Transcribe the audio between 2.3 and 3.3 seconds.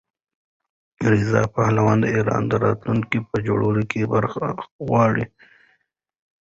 د راتلونکي